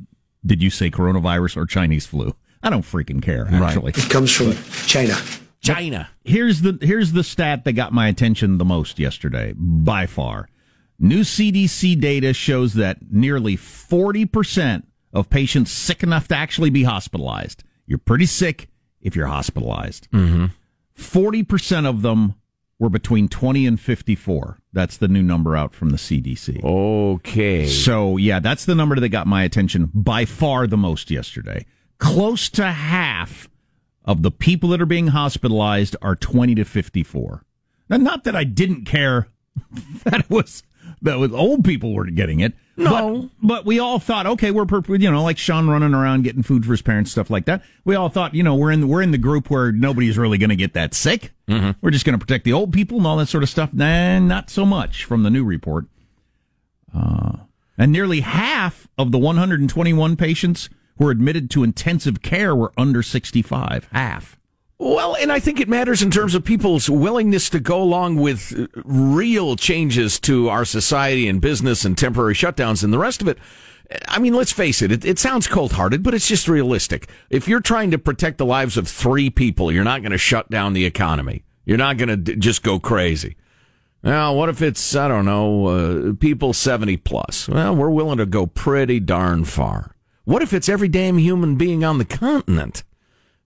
[0.45, 2.35] did you say coronavirus or Chinese flu?
[2.63, 3.47] I don't freaking care.
[3.51, 3.97] Actually, right.
[3.97, 4.53] it comes from
[4.87, 5.15] China.
[5.61, 6.09] China.
[6.23, 10.47] Here's the here's the stat that got my attention the most yesterday, by far.
[10.97, 16.83] New CDC data shows that nearly forty percent of patients sick enough to actually be
[16.83, 17.63] hospitalized.
[17.85, 18.69] You're pretty sick
[19.01, 20.07] if you're hospitalized.
[20.11, 21.41] 40 mm-hmm.
[21.43, 22.35] percent of them
[22.79, 24.57] were between 20 and 54.
[24.71, 26.63] That's the new number out from the CDC.
[26.63, 27.67] Okay.
[27.67, 31.65] So, yeah, that's the number that got my attention by far the most yesterday
[31.97, 33.49] close to half
[34.05, 37.43] of the people that are being hospitalized are 20 to 54.
[37.89, 39.27] Now, not that I didn't care
[40.03, 40.63] that it was
[41.01, 42.53] that was old people were getting it.
[42.75, 46.43] No, but, but we all thought, okay, we're you know like Sean running around getting
[46.43, 47.61] food for his parents, stuff like that.
[47.85, 50.37] We all thought, you know, we're in the, we're in the group where nobody's really
[50.37, 51.31] going to get that sick.
[51.47, 51.71] Mm-hmm.
[51.81, 53.73] We're just going to protect the old people and all that sort of stuff.
[53.73, 55.85] Nah, not so much from the new report.
[56.95, 57.37] Uh,
[57.77, 63.01] and nearly half of the 121 patients who were admitted to intensive care were under
[63.03, 64.37] 65, half.
[64.79, 68.69] Well, and I think it matters in terms of people's willingness to go along with
[68.83, 73.37] real changes to our society and business and temporary shutdowns and the rest of it.
[74.07, 77.07] I mean, let's face it, it, it sounds cold hearted, but it's just realistic.
[77.29, 80.49] If you're trying to protect the lives of three people, you're not going to shut
[80.49, 81.43] down the economy.
[81.65, 83.37] You're not going to d- just go crazy.
[84.03, 87.47] Now, what if it's, I don't know, uh, people 70 plus?
[87.47, 89.92] Well, we're willing to go pretty darn far.
[90.25, 92.83] What if it's every damn human being on the continent?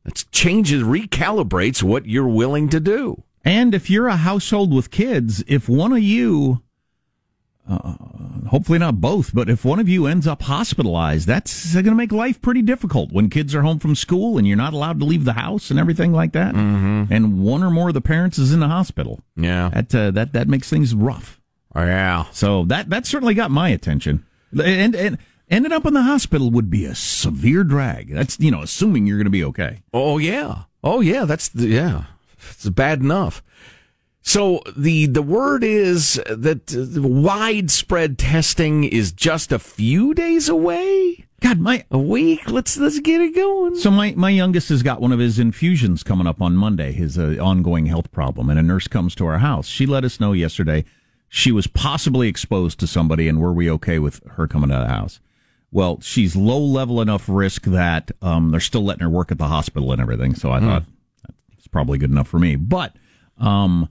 [0.04, 3.24] That changes, recalibrates what you're willing to do.
[3.44, 6.62] And if you're a household with kids, if one of you,
[7.68, 7.96] uh,
[8.50, 12.12] hopefully not both, but if one of you ends up hospitalized, that's going to make
[12.12, 15.26] life pretty difficult when kids are home from school and you're not allowed to leave
[15.26, 16.56] the house and everything like that.
[16.56, 17.12] Mm-hmm.
[17.12, 19.22] And one or more of the parents is in the hospital.
[19.36, 21.40] Yeah, that uh, that that makes things rough.
[21.76, 22.26] Oh, yeah.
[22.32, 24.26] So that that certainly got my attention.
[24.52, 25.18] And and
[25.50, 28.14] ended up in the hospital would be a severe drag.
[28.14, 29.82] That's you know, assuming you're going to be okay.
[29.94, 31.26] Oh yeah, oh yeah.
[31.26, 32.06] That's the, yeah.
[32.52, 33.44] It's bad enough.
[34.22, 41.26] So the the word is that widespread testing is just a few days away.
[41.40, 42.50] God, my a week.
[42.50, 43.78] Let's let's get it going.
[43.78, 46.92] So my my youngest has got one of his infusions coming up on Monday.
[46.92, 49.68] His uh, ongoing health problem, and a nurse comes to our house.
[49.68, 50.84] She let us know yesterday
[51.30, 54.88] she was possibly exposed to somebody, and were we okay with her coming to the
[54.88, 55.20] house?
[55.72, 59.48] Well, she's low level enough risk that um, they're still letting her work at the
[59.48, 60.34] hospital and everything.
[60.34, 60.66] So I mm.
[60.66, 60.84] thought
[61.58, 62.56] it's probably good enough for me.
[62.56, 62.96] But
[63.38, 63.90] um,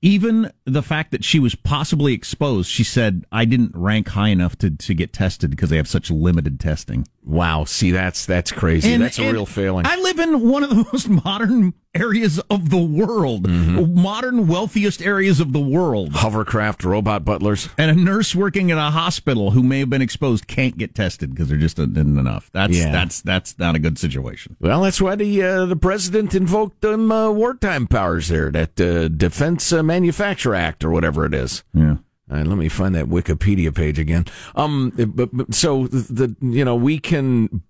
[0.00, 4.56] even the fact that she was possibly exposed, she said, I didn't rank high enough
[4.58, 7.06] to, to get tested because they have such limited testing.
[7.28, 7.64] Wow.
[7.64, 8.92] See, that's that's crazy.
[8.94, 9.86] And- that's a real failing.
[9.86, 14.00] I live in one of the most modern areas of the world, Mm-hmm.
[14.00, 16.12] modern, wealthiest areas of the world.
[16.14, 17.68] Hovercraft robot butlers.
[17.76, 21.30] And a nurse working in a hospital who may have been exposed can't get tested
[21.30, 22.50] because there just isn't enough.
[22.54, 22.92] That's Yeah.
[22.92, 24.56] that's that's not a good situation.
[24.60, 29.08] Well, that's why the uh, the president invoked them uh, wartime powers there, that uh,
[29.08, 31.62] Defense uh, Manufacture Act or whatever it is.
[31.74, 31.96] Yeah.
[32.30, 34.26] Let me find that Wikipedia page again.
[34.54, 37.62] Um, but, but so the you know we can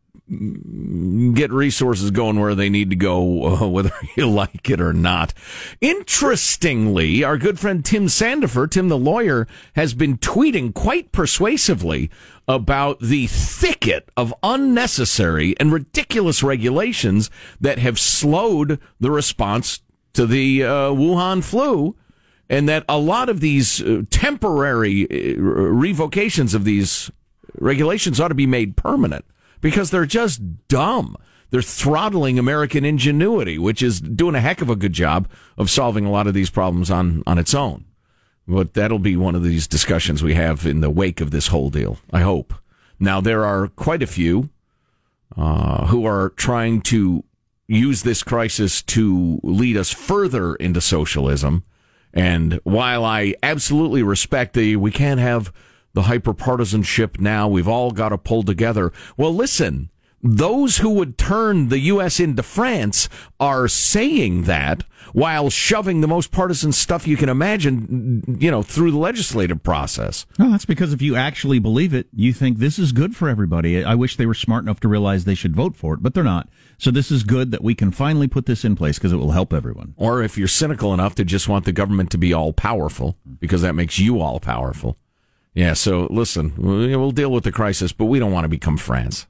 [1.33, 5.33] get resources going where they need to go, uh, whether you like it or not.
[5.81, 12.11] Interestingly, our good friend Tim Sandefur, Tim the lawyer, has been tweeting quite persuasively
[12.47, 19.81] about the thicket of unnecessary and ridiculous regulations that have slowed the response
[20.15, 21.97] to the uh, Wuhan flu
[22.49, 27.11] and that a lot of these uh, temporary uh, revocations of these
[27.59, 29.25] regulations ought to be made permanent
[29.61, 31.17] because they're just dumb.
[31.51, 36.05] They're throttling American ingenuity, which is doing a heck of a good job of solving
[36.05, 37.85] a lot of these problems on, on its own.
[38.47, 41.71] But that'll be one of these discussions we have in the wake of this whole
[41.71, 42.55] deal, I hope.
[43.01, 44.51] Now, there are quite a few
[45.37, 47.25] uh, who are trying to
[47.67, 51.65] use this crisis to lead us further into socialism.
[52.13, 55.53] And while I absolutely respect the we can't have
[55.95, 58.93] the hyperpartisanship now, we've all got to pull together.
[59.17, 59.91] Well, listen,
[60.23, 62.19] those who would turn the U.S.
[62.19, 68.51] into France are saying that while shoving the most partisan stuff you can imagine, you
[68.51, 70.27] know, through the legislative process.
[70.39, 73.85] No, that's because if you actually believe it, you think this is good for everybody.
[73.85, 76.25] I wish they were smart enough to realize they should vote for it, but they're
[76.25, 76.49] not.
[76.79, 79.33] So this is good that we can finally put this in place because it will
[79.33, 79.95] help everyone.
[79.97, 83.63] Or if you're cynical enough to just want the government to be all powerful, because
[83.63, 84.97] that makes you all powerful.
[85.55, 89.27] Yeah, so listen, we'll deal with the crisis, but we don't want to become France.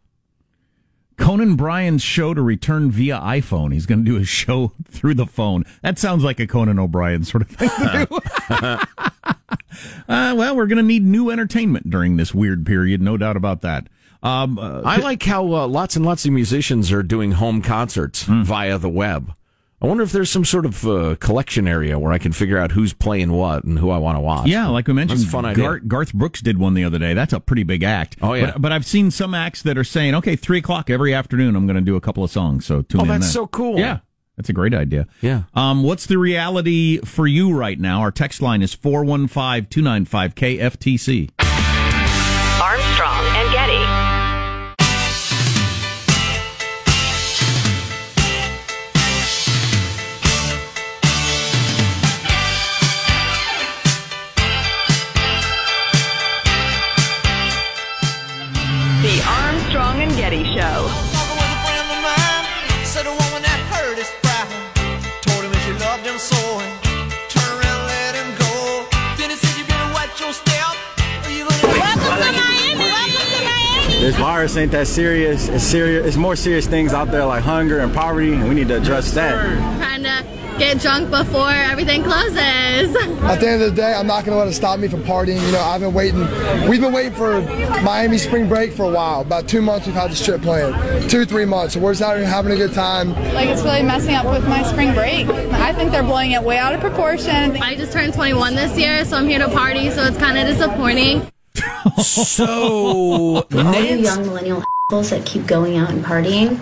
[1.19, 3.73] Conan O'Brien's show to return via iPhone.
[3.73, 5.65] He's going to do a show through the phone.
[5.83, 8.19] That sounds like a Conan O'Brien sort of thing to do.
[10.09, 13.61] uh, well, we're going to need new entertainment during this weird period, no doubt about
[13.63, 13.89] that.
[14.23, 18.23] Um, uh, I like how uh, lots and lots of musicians are doing home concerts
[18.25, 19.35] via the web.
[19.81, 22.73] I wonder if there's some sort of uh, collection area where I can figure out
[22.73, 24.49] who's playing what and who I want to watch.
[24.49, 25.63] Yeah, like we mentioned, That's fun idea.
[25.65, 27.15] Gar- Garth Brooks did one the other day.
[27.15, 28.17] That's a pretty big act.
[28.21, 28.51] Oh, yeah.
[28.53, 31.67] but, but I've seen some acts that are saying, okay, three o'clock every afternoon, I'm
[31.67, 32.67] going to do a couple of songs.
[32.67, 33.09] So tune Oh, in.
[33.11, 33.33] that's then.
[33.33, 33.79] so cool.
[33.79, 34.01] Yeah,
[34.37, 35.07] that's a great idea.
[35.21, 35.43] Yeah.
[35.55, 38.01] Um, what's the reality for you right now?
[38.01, 41.31] Our text line is 415-295 KFTC.
[74.09, 75.49] This virus ain't that serious.
[75.49, 76.07] It's serious.
[76.07, 79.13] It's more serious things out there like hunger and poverty, and we need to address
[79.13, 79.35] that.
[79.77, 80.25] Trying to
[80.59, 82.97] get drunk before everything closes.
[82.97, 85.03] At the end of the day, I'm not going to let it stop me from
[85.03, 85.45] partying.
[85.45, 86.21] You know, I've been waiting.
[86.67, 87.43] We've been waiting for
[87.83, 89.21] Miami spring break for a while.
[89.21, 91.11] About two months we've had this trip planned.
[91.11, 91.75] Two, three months.
[91.75, 93.13] So we're just out here having a good time.
[93.35, 95.29] Like it's really messing up with my spring break.
[95.29, 97.59] I think they're blowing it way out of proportion.
[97.61, 100.47] I just turned 21 this year, so I'm here to party, so it's kind of
[100.47, 101.31] disappointing.
[102.03, 102.47] So,
[103.53, 106.59] All you young millennial assholes that keep going out and partying,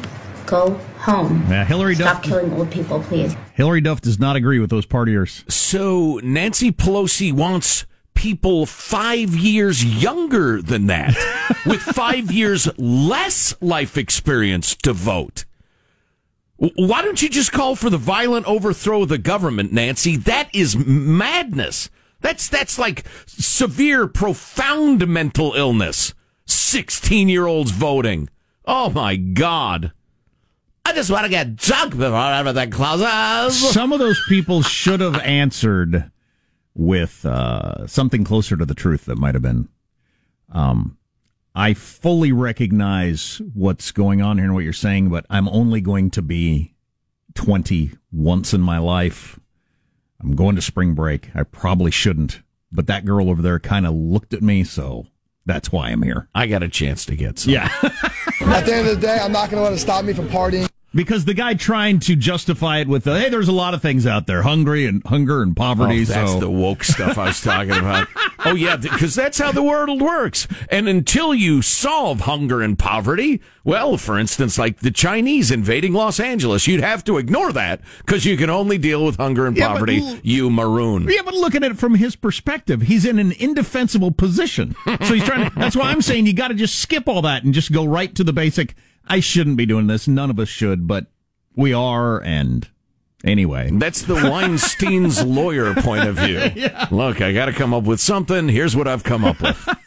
[0.46, 1.44] go home.
[1.48, 2.24] Yeah, Hilary Stop Duff.
[2.24, 3.36] killing old people, please.
[3.54, 5.50] Hilary Duff does not agree with those partiers.
[5.50, 11.14] So Nancy Pelosi wants people five years younger than that,
[11.66, 15.44] with five years less life experience to vote.
[16.58, 20.16] Why don't you just call for the violent overthrow of the government, Nancy?
[20.16, 21.90] That is madness.
[22.20, 26.14] That's that's like severe, profound mental illness.
[26.46, 28.28] Sixteen-year-olds voting.
[28.64, 29.92] Oh my God!
[30.84, 33.72] I just want to get drunk before everything closes.
[33.72, 36.10] Some of those people should have answered
[36.74, 39.68] with uh, something closer to the truth that might have been.
[40.52, 40.96] Um,
[41.54, 46.10] I fully recognize what's going on here and what you're saying, but I'm only going
[46.10, 46.74] to be
[47.34, 49.40] 20 once in my life.
[50.20, 51.30] I'm going to spring break.
[51.34, 52.42] I probably shouldn't,
[52.72, 55.06] but that girl over there kind of looked at me, so
[55.44, 56.28] that's why I'm here.
[56.34, 57.52] I got a chance to get some.
[57.52, 57.70] Yeah.
[57.82, 60.28] At the end of the day, I'm not going to let it stop me from
[60.28, 60.68] partying.
[60.96, 64.06] Because the guy trying to justify it with, uh, hey, there's a lot of things
[64.06, 66.02] out there, hungry and hunger and poverty.
[66.02, 68.08] Oh, that's so the woke stuff I was talking about.
[68.44, 70.48] oh yeah, because that's how the world works.
[70.70, 76.18] And until you solve hunger and poverty, well, for instance, like the Chinese invading Los
[76.18, 79.68] Angeles, you'd have to ignore that because you can only deal with hunger and Yeah,
[79.68, 80.00] poverty.
[80.00, 81.06] l- you maroon.
[81.08, 84.74] Yeah, but looking at it from his perspective, he's in an indefensible position.
[84.86, 87.44] So he's trying to, that's why I'm saying you got to just skip all that
[87.44, 88.74] and just go right to the basic.
[89.06, 90.06] I shouldn't be doing this.
[90.08, 91.06] None of us should, but
[91.54, 92.20] we are.
[92.22, 92.68] And
[93.24, 96.38] anyway, That's the Weinstein's lawyer point of view.
[96.56, 96.86] Yeah.
[96.90, 98.48] Look, I got to come up with something.
[98.48, 99.68] Here's what I've come up with.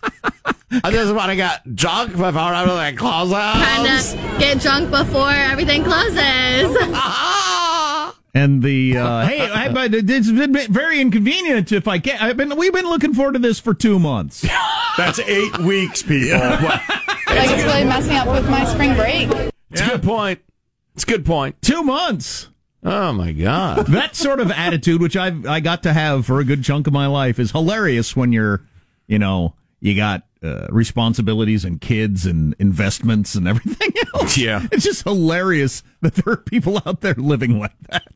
[0.84, 4.14] I just want to get drunk before everything closes.
[4.14, 6.78] Kinda get drunk before everything closes.
[8.36, 12.22] and the, uh, hey, I, but it's been very inconvenient if I can't.
[12.22, 14.46] I've been, we've been looking forward to this for two months.
[14.96, 16.38] That's eight weeks, people.
[17.36, 19.30] Like it's really messing up with my spring break.
[19.72, 20.40] It's a good point.
[20.96, 21.62] It's a good point.
[21.62, 22.50] Two months.
[22.84, 23.86] Oh my god.
[23.88, 26.94] that sort of attitude, which I I got to have for a good chunk of
[26.94, 28.66] my life, is hilarious when you're,
[29.08, 34.38] you know, you got uh, responsibilities and kids and investments and everything else.
[34.38, 34.66] Yeah.
[34.72, 38.08] it's just hilarious that there are people out there living like that.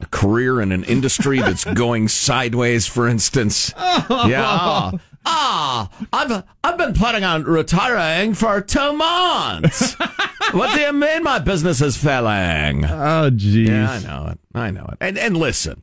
[0.00, 3.72] A career in an industry that's going sideways, for instance.
[4.26, 4.92] Yeah.
[5.24, 9.94] Ah, I've I've been planning on retiring for two months.
[10.52, 12.84] what do you mean my business is failing?
[12.84, 13.68] Oh, jeez.
[13.68, 14.38] Yeah, I know it.
[14.54, 14.98] I know it.
[15.00, 15.82] And and listen,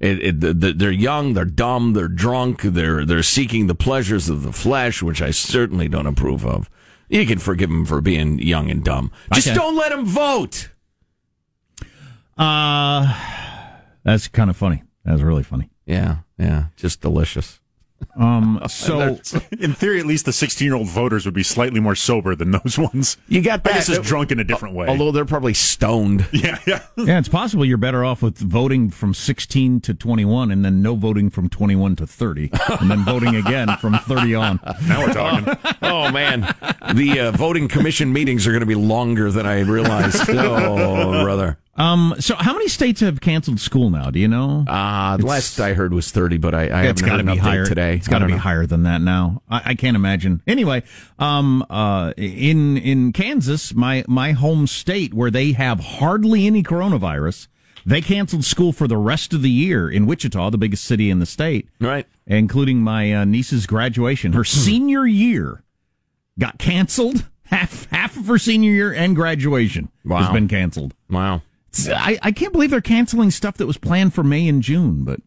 [0.00, 4.28] it, it, the, the, they're young, they're dumb, they're drunk, they're they're seeking the pleasures
[4.28, 6.68] of the flesh, which I certainly don't approve of.
[7.08, 9.12] You can forgive them for being young and dumb.
[9.34, 9.54] Just Okay.
[9.56, 10.70] don't let them vote.
[12.38, 13.14] Uh,
[14.04, 14.82] that's kind of funny.
[15.04, 15.70] That's really funny.
[15.86, 17.59] Yeah, yeah, just delicious.
[18.16, 19.18] Um, so
[19.60, 22.50] in theory, at least the 16 year old voters would be slightly more sober than
[22.50, 23.16] those ones.
[23.28, 23.96] You got I guess that.
[23.96, 24.88] just drunk in a different way.
[24.88, 26.28] Although they're probably stoned.
[26.32, 26.82] yeah, yeah.
[26.96, 30.94] yeah, it's possible you're better off with voting from 16 to 21 and then no
[30.94, 34.60] voting from 21 to 30 and then voting again from 30 on.
[34.86, 35.74] Now we're talking.
[35.82, 36.40] Oh man,
[36.94, 40.28] the uh, voting commission meetings are going to be longer than I realized.
[40.28, 41.58] Oh brother.
[41.80, 44.10] Um, so how many states have canceled school now?
[44.10, 44.64] Do you know?
[44.68, 47.20] Uh, the last I heard was 30, but I, I it's haven't got heard to
[47.20, 47.94] an be update higher today.
[47.96, 48.38] It's got to be know.
[48.38, 49.42] higher than that now.
[49.48, 50.42] I, I can't imagine.
[50.46, 50.82] Anyway,
[51.18, 57.48] um, uh, in in Kansas, my my home state, where they have hardly any coronavirus,
[57.86, 61.18] they canceled school for the rest of the year in Wichita, the biggest city in
[61.18, 62.06] the state, Right.
[62.26, 64.34] including my uh, niece's graduation.
[64.34, 65.62] Her senior year
[66.38, 67.26] got canceled.
[67.50, 70.94] Half half of her senior year and graduation has been canceled.
[71.10, 71.42] Wow.
[71.88, 75.20] I, I can't believe they're canceling stuff that was planned for May and June, but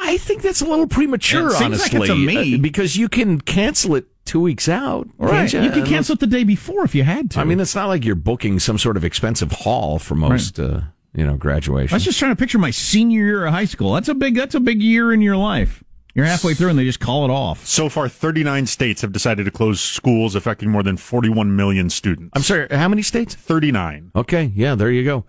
[0.00, 2.00] I think that's a little premature, It like honestly.
[2.00, 2.54] it's a me.
[2.56, 5.08] uh, because you can cancel it two weeks out.
[5.18, 5.50] Right.
[5.50, 7.40] can't You could cancel it the day before if you had to.
[7.40, 10.80] I mean, it's not like you're booking some sort of expensive hall for most, uh,
[11.14, 11.94] you know, graduation.
[11.94, 13.92] I was just trying to picture my senior year of high school.
[13.94, 15.84] That's a big that's a big year in your life.
[16.14, 17.64] You're halfway through and they just call it off.
[17.66, 22.30] So far, 39 states have decided to close schools, affecting more than 41 million students.
[22.34, 23.34] I'm sorry, how many states?
[23.34, 24.12] 39.
[24.14, 25.24] Okay, yeah, there you go.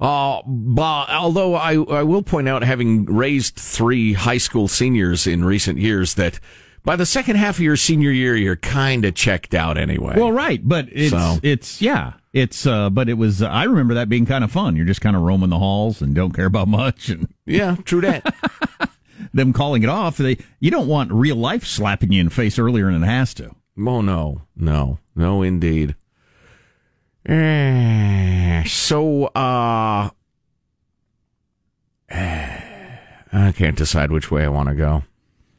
[0.00, 5.44] Uh, but although I, I will point out, having raised three high school seniors in
[5.44, 6.38] recent years, that
[6.84, 10.14] by the second half of your senior year, you're kind of checked out anyway.
[10.16, 14.08] Well, right, but it's So- it's yeah, it's uh but it was I remember that
[14.08, 14.76] being kind of fun.
[14.76, 18.02] You're just kind of roaming the halls and don't care about much and yeah, true
[18.02, 18.34] that.
[19.36, 20.16] them calling it off.
[20.16, 23.34] They you don't want real life slapping you in the face earlier than it has
[23.34, 23.54] to.
[23.78, 25.94] oh no, no, no, indeed.
[27.26, 30.10] Eh, so, uh,
[32.08, 35.02] I can't decide which way I want to go.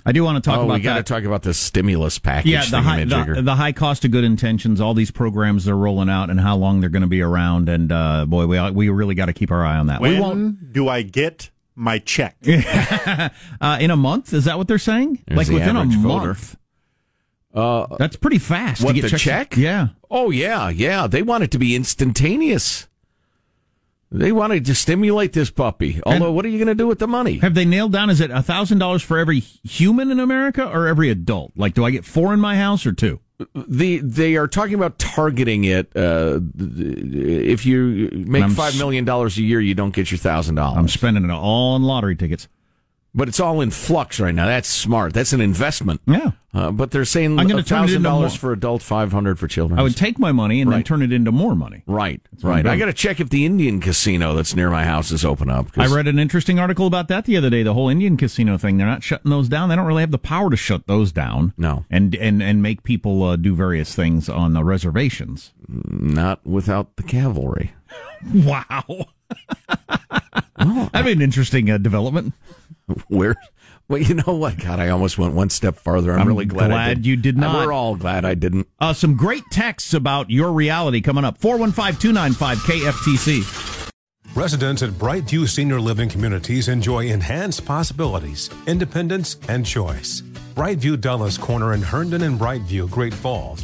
[0.06, 2.50] I do want to talk oh, about we got to talk about the stimulus package.
[2.50, 6.10] yeah, the high, the, the high cost of good intentions, all these programs they're rolling
[6.10, 7.68] out, and how long they're going to be around.
[7.68, 10.00] And uh, boy, we we really got to keep our eye on that.
[10.00, 12.36] When we won't do I get my check?
[12.48, 14.34] uh, in a month.
[14.34, 15.24] Is that what they're saying?
[15.28, 16.28] There's like the within a average voter.
[16.28, 16.58] month.
[17.54, 18.84] Uh, That's pretty fast.
[18.84, 19.58] what to get the checks- check?
[19.58, 19.90] Yeah.
[20.12, 21.08] Oh yeah, yeah.
[21.08, 22.88] They want it to be instantaneous.
[24.10, 26.00] They wanted to stimulate this puppy.
[26.06, 27.40] Although, what are you going to do with the money?
[27.40, 28.10] Have they nailed down?
[28.10, 31.52] Is it a thousand dollars for every human in America or every adult?
[31.58, 33.20] Like, do I get four in my house or two?
[33.54, 35.92] The they are talking about targeting it.
[35.96, 40.80] Uh, if you make five million dollars a year, you don't get your thousand dollars.
[40.80, 42.48] I'm spending it all on lottery tickets.
[43.18, 44.46] But it's all in flux right now.
[44.46, 45.12] That's smart.
[45.16, 46.02] That's an investment.
[46.06, 46.32] Yeah.
[46.54, 49.80] Uh, but they're saying I'm turn it thousand dollars for adult, five hundred for children.
[49.80, 51.82] I would take my money and then turn it into more money.
[51.88, 52.68] right, what I'm right.
[52.68, 55.68] I got to check if the Indian casino that's near my house is open up.
[55.78, 57.64] I read an interesting article about that the other day.
[57.64, 58.78] The whole Indian casino thing.
[58.78, 59.70] They're not shutting those down.
[59.70, 61.54] They don't really have the power to shut those down.
[61.58, 61.86] No.
[61.90, 65.54] And and and make people uh, do various things on the reservations.
[65.68, 67.74] not without the cavalry.
[68.34, 69.08] Wow.
[70.58, 72.34] That'd be an interesting uh, development.
[73.08, 73.36] Where?
[73.90, 74.58] Well, you know what?
[74.58, 76.12] God, I almost went one step farther.
[76.14, 77.06] I'm, I'm really glad, I glad did.
[77.06, 77.66] you did not.
[77.66, 78.68] We're all glad I didn't.
[78.80, 81.38] Uh, some great texts about your reality coming up.
[81.38, 83.94] 415 295 KFTC.
[84.36, 90.22] Residents at Brightview Senior Living Communities enjoy enhanced possibilities, independence, and choice.
[90.54, 93.64] Brightview Dulles Corner in Herndon and Brightview, Great Falls,